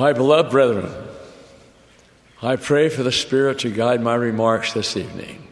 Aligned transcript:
My 0.00 0.14
beloved 0.14 0.50
brethren, 0.50 0.90
I 2.40 2.56
pray 2.56 2.88
for 2.88 3.02
the 3.02 3.12
Spirit 3.12 3.58
to 3.58 3.70
guide 3.70 4.00
my 4.00 4.14
remarks 4.14 4.72
this 4.72 4.96
evening. 4.96 5.46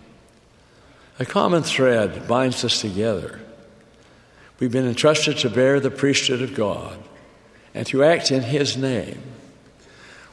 A 1.19 1.27
common 1.27 1.63
thread 1.63 2.27
binds 2.27 2.65
us 2.65 2.81
together. 2.81 3.41
We've 4.59 4.73
been 4.73 4.89
entrusted 4.89 5.37
to 5.39 5.51
bear 5.51 5.81
the 5.81 5.91
priesthood 5.91 6.41
of 6.41 6.55
God 6.55 6.97
and 7.75 7.87
to 7.89 8.03
act 8.03 8.31
in 8.31 8.41
His 8.41 8.75
name. 8.75 9.21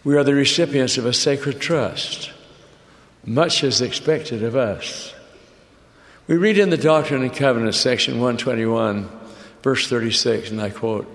We 0.05 0.15
are 0.15 0.23
the 0.23 0.33
recipients 0.33 0.97
of 0.97 1.05
a 1.05 1.11
sacred 1.11 1.59
trust. 1.59 2.31
Much 3.25 3.65
is 3.65 3.81
expected 3.81 4.43
of 4.43 4.55
us. 4.55 5.13
We 6.27 6.37
read 6.37 6.57
in 6.57 6.69
the 6.69 6.77
Doctrine 6.77 7.21
and 7.21 7.35
Covenants, 7.35 7.81
section 7.81 8.13
121, 8.13 9.09
verse 9.61 9.89
36, 9.89 10.51
and 10.51 10.61
I 10.61 10.69
quote 10.69 11.05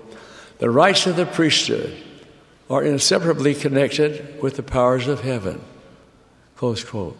The 0.59 0.69
rights 0.69 1.07
of 1.07 1.15
the 1.15 1.25
priesthood 1.25 1.97
are 2.71 2.83
inseparably 2.83 3.53
connected 3.53 4.41
with 4.41 4.55
the 4.55 4.63
powers 4.63 5.05
of 5.05 5.19
heaven. 5.19 5.61
Close 6.55 6.85
quote. 6.85 7.17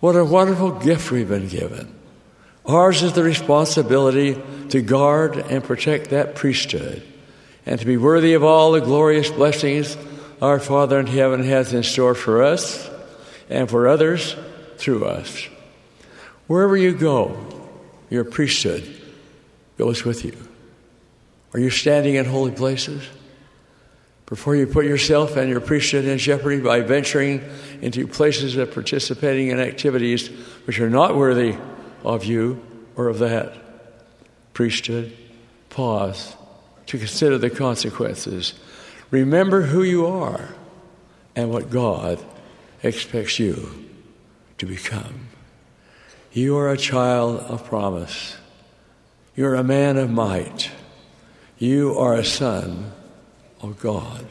What 0.00 0.16
a 0.16 0.24
wonderful 0.24 0.72
gift 0.72 1.12
we've 1.12 1.28
been 1.28 1.46
given. 1.46 1.94
Ours 2.66 3.04
is 3.04 3.12
the 3.12 3.22
responsibility 3.22 4.36
to 4.70 4.82
guard 4.82 5.36
and 5.36 5.62
protect 5.62 6.10
that 6.10 6.34
priesthood 6.34 7.00
and 7.64 7.78
to 7.78 7.86
be 7.86 7.96
worthy 7.96 8.34
of 8.34 8.42
all 8.42 8.72
the 8.72 8.80
glorious 8.80 9.30
blessings 9.30 9.96
our 10.40 10.58
Father 10.58 10.98
in 10.98 11.06
heaven 11.06 11.44
has 11.44 11.72
in 11.72 11.84
store 11.84 12.16
for 12.16 12.42
us 12.42 12.90
and 13.48 13.70
for 13.70 13.86
others 13.86 14.34
through 14.78 15.04
us. 15.04 15.46
Wherever 16.48 16.76
you 16.76 16.92
go, 16.92 17.38
your 18.10 18.24
priesthood 18.24 18.82
goes 19.78 20.04
with 20.04 20.24
you. 20.24 20.36
Are 21.54 21.60
you 21.60 21.70
standing 21.70 22.16
in 22.16 22.24
holy 22.24 22.50
places? 22.50 23.06
Before 24.32 24.56
you 24.56 24.66
put 24.66 24.86
yourself 24.86 25.36
and 25.36 25.50
your 25.50 25.60
priesthood 25.60 26.06
in 26.06 26.16
jeopardy 26.16 26.58
by 26.58 26.80
venturing 26.80 27.44
into 27.82 28.06
places 28.06 28.56
of 28.56 28.72
participating 28.72 29.48
in 29.48 29.60
activities 29.60 30.28
which 30.66 30.80
are 30.80 30.88
not 30.88 31.14
worthy 31.14 31.58
of 32.02 32.24
you 32.24 32.64
or 32.96 33.08
of 33.08 33.18
that 33.18 33.52
priesthood, 34.54 35.14
pause 35.68 36.34
to 36.86 36.96
consider 36.96 37.36
the 37.36 37.50
consequences. 37.50 38.54
Remember 39.10 39.60
who 39.60 39.82
you 39.82 40.06
are 40.06 40.54
and 41.36 41.50
what 41.50 41.68
God 41.68 42.18
expects 42.82 43.38
you 43.38 43.86
to 44.56 44.64
become. 44.64 45.28
You 46.32 46.56
are 46.56 46.70
a 46.70 46.78
child 46.78 47.40
of 47.40 47.66
promise. 47.66 48.38
You're 49.36 49.56
a 49.56 49.62
man 49.62 49.98
of 49.98 50.08
might. 50.08 50.70
You 51.58 51.98
are 51.98 52.14
a 52.14 52.24
son 52.24 52.92
of 53.62 53.80
God. 53.80 54.26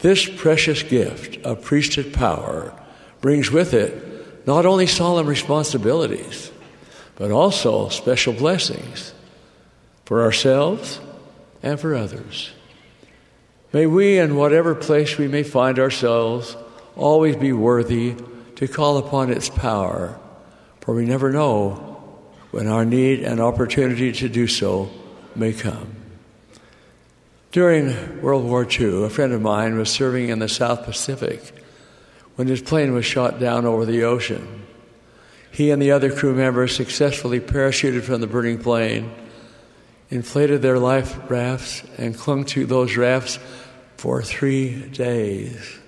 This 0.00 0.28
precious 0.28 0.82
gift 0.82 1.42
of 1.44 1.62
priesthood 1.62 2.12
power 2.12 2.78
brings 3.20 3.50
with 3.50 3.72
it 3.72 4.46
not 4.46 4.66
only 4.66 4.86
solemn 4.86 5.26
responsibilities, 5.26 6.52
but 7.16 7.30
also 7.30 7.88
special 7.88 8.32
blessings 8.32 9.14
for 10.04 10.22
ourselves 10.22 11.00
and 11.62 11.80
for 11.80 11.94
others. 11.94 12.52
May 13.72 13.86
we, 13.86 14.18
in 14.18 14.36
whatever 14.36 14.74
place 14.74 15.16
we 15.16 15.26
may 15.26 15.42
find 15.42 15.78
ourselves, 15.78 16.56
always 16.96 17.36
be 17.36 17.52
worthy 17.52 18.14
to 18.56 18.68
call 18.68 18.98
upon 18.98 19.30
its 19.30 19.48
power, 19.48 20.18
for 20.80 20.94
we 20.94 21.06
never 21.06 21.32
know 21.32 21.72
when 22.50 22.68
our 22.68 22.84
need 22.84 23.20
and 23.20 23.40
opportunity 23.40 24.12
to 24.12 24.28
do 24.28 24.46
so 24.46 24.90
may 25.34 25.52
come. 25.52 26.03
During 27.54 28.20
World 28.20 28.44
War 28.46 28.66
II, 28.68 29.04
a 29.04 29.08
friend 29.08 29.32
of 29.32 29.40
mine 29.40 29.78
was 29.78 29.88
serving 29.88 30.28
in 30.28 30.40
the 30.40 30.48
South 30.48 30.82
Pacific 30.82 31.40
when 32.34 32.48
his 32.48 32.60
plane 32.60 32.92
was 32.92 33.06
shot 33.06 33.38
down 33.38 33.64
over 33.64 33.84
the 33.84 34.02
ocean. 34.02 34.66
He 35.52 35.70
and 35.70 35.80
the 35.80 35.92
other 35.92 36.12
crew 36.12 36.34
members 36.34 36.74
successfully 36.74 37.38
parachuted 37.38 38.02
from 38.02 38.20
the 38.20 38.26
burning 38.26 38.58
plane, 38.58 39.14
inflated 40.10 40.62
their 40.62 40.80
life 40.80 41.16
rafts, 41.30 41.84
and 41.96 42.18
clung 42.18 42.44
to 42.46 42.66
those 42.66 42.96
rafts 42.96 43.38
for 43.98 44.20
three 44.20 44.88
days, 44.88 45.78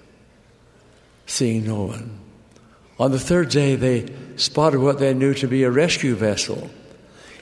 seeing 1.27 1.67
no 1.67 1.83
one. 1.83 2.21
On 3.01 3.11
the 3.11 3.19
third 3.19 3.49
day, 3.49 3.75
they 3.75 4.07
spotted 4.37 4.79
what 4.79 5.01
they 5.01 5.15
knew 5.15 5.35
to 5.35 5.49
be 5.49 5.65
a 5.65 5.71
rescue 5.73 6.15
vessel. 6.15 6.71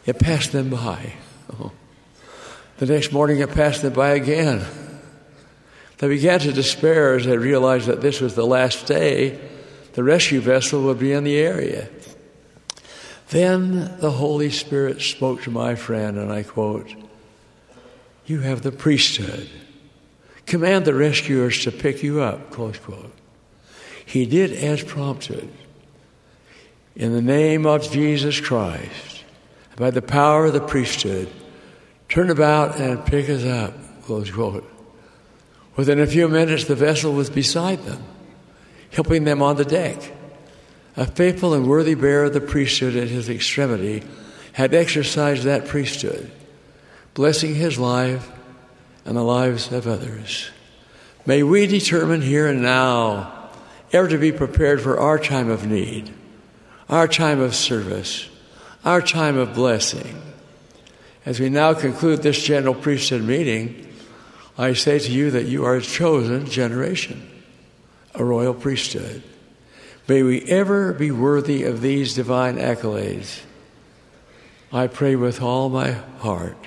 It 0.07 0.19
passed 0.19 0.53
them 0.53 0.71
by. 0.71 1.13
Oh. 1.61 1.73
The 2.79 2.87
next 2.87 3.13
morning, 3.13 3.39
it 3.39 3.51
passed 3.51 3.83
them 3.83 3.93
by 3.93 4.11
again. 4.11 4.65
They 5.99 6.09
began 6.09 6.41
to 6.41 6.53
despair 6.53 7.15
as 7.15 7.25
they 7.25 7.39
realized 7.39 7.87
that 7.87 8.01
this 8.01 8.21
was 8.21 8.35
the 8.35 8.47
last 8.47 8.87
day 8.87 9.41
the 9.93 10.03
rescue 10.03 10.41
vessel 10.41 10.83
would 10.83 10.99
be 10.99 11.13
in 11.13 11.23
the 11.23 11.37
area. 11.37 11.89
Then 13.29 13.97
the 14.01 14.11
Holy 14.11 14.51
Spirit 14.51 15.01
spoke 15.01 15.43
to 15.43 15.51
my 15.51 15.77
friend, 15.77 16.19
and 16.19 16.33
I 16.33 16.43
quote, 16.43 16.93
You 18.27 18.41
have 18.41 18.63
the 18.63 18.73
priesthood. 18.73 19.49
Command 20.47 20.85
the 20.85 20.95
rescuers 20.95 21.63
to 21.63 21.73
pick 21.73 22.03
you 22.03 22.21
up, 22.21 22.51
close 22.51 22.79
quote. 22.79 23.15
He 24.05 24.27
did 24.27 24.53
as 24.53 24.83
prompted. 24.83 25.49
In 26.97 27.13
the 27.13 27.23
name 27.23 27.67
of 27.67 27.91
Jesus 27.91 28.41
Christ, 28.41 29.25
by 29.77 29.91
the 29.91 30.03
power 30.03 30.47
of 30.47 30.53
the 30.53 30.61
priesthood, 30.61 31.29
turn 32.15 32.31
about 32.31 32.79
and 32.79 33.05
pick 33.05 33.29
us 33.29 33.45
up, 33.45 33.75
close 34.05 34.31
quote. 34.31 34.65
Within 35.75 35.99
a 35.99 36.07
few 36.07 36.29
minutes, 36.29 36.63
the 36.63 36.77
vessel 36.77 37.13
was 37.13 37.29
beside 37.29 37.83
them, 37.83 38.01
helping 38.93 39.25
them 39.25 39.43
on 39.43 39.57
the 39.57 39.65
deck. 39.65 40.13
A 40.97 41.07
faithful 41.07 41.55
and 41.55 41.69
worthy 41.69 41.97
bearer 41.97 42.27
of 42.27 42.33
the 42.33 42.41
priesthood 42.41 42.95
at 42.95 43.09
his 43.09 43.29
extremity 43.29 44.05
had 44.53 44.75
exercised 44.75 45.43
that 45.43 45.67
priesthood, 45.67 46.31
blessing 47.15 47.57
his 47.57 47.81
life 47.81 48.31
and 49.05 49.17
the 49.17 49.23
lives 49.25 49.73
of 49.73 49.89
others. 49.89 50.51
May 51.27 51.43
we 51.43 51.67
determine 51.67 52.23
here 52.23 52.47
and 52.47 52.63
now 52.63 53.51
ever 53.93 54.07
to 54.07 54.19
be 54.19 54.31
prepared 54.31 54.81
for 54.81 55.01
our 55.01 55.19
time 55.19 55.51
of 55.51 55.67
need, 55.67 56.15
our 56.89 57.09
time 57.09 57.41
of 57.41 57.57
service, 57.57 58.29
our 58.85 59.03
time 59.03 59.37
of 59.37 59.53
blessing. 59.53 60.23
As 61.27 61.41
we 61.41 61.49
now 61.49 61.73
conclude 61.73 62.23
this 62.23 62.43
general 62.43 62.75
priesthood 62.75 63.23
meeting, 63.23 63.91
I 64.59 64.75
say 64.75 64.99
to 64.99 65.11
you 65.11 65.31
that 65.31 65.47
you 65.47 65.65
are 65.65 65.77
a 65.77 65.83
chosen 65.83 66.47
generation, 66.47 67.29
a 68.15 68.25
royal 68.25 68.55
priesthood. 68.55 69.23
May 70.07 70.23
we 70.23 70.43
ever 70.43 70.93
be 70.93 71.11
worthy 71.11 71.65
of 71.65 71.81
these 71.81 72.15
divine 72.15 72.57
accolades. 72.57 73.41
I 74.71 74.87
pray 74.87 75.17
with 75.17 75.41
all 75.41 75.71
my 75.71 75.93
heart. 75.93 76.59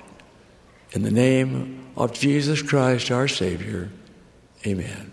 In 0.91 1.03
the 1.03 1.11
name 1.11 1.85
of 1.95 2.13
Jesus 2.13 2.61
Christ, 2.61 3.11
our 3.11 3.27
Savior, 3.27 3.89
amen. 4.65 5.11